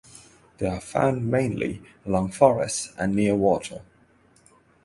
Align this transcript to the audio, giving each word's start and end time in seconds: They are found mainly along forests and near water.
They 0.57 0.65
are 0.65 0.79
found 0.81 1.29
mainly 1.29 1.79
along 2.07 2.31
forests 2.31 2.91
and 2.97 3.13
near 3.13 3.35
water. 3.35 3.83